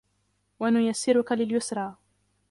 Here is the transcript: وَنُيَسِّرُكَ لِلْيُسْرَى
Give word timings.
وَنُيَسِّرُكَ 0.59 1.31
لِلْيُسْرَى 1.33 1.95